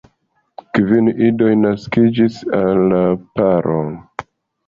Kvin 0.77 1.09
idoj 1.25 1.49
naskiĝis 1.65 2.39
al 2.61 2.81
la 2.93 3.01
paro. 3.37 3.77